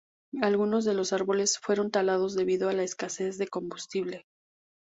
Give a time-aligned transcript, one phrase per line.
[0.41, 4.25] Algunos de los árboles fueron talados debido a la escasez de combustible.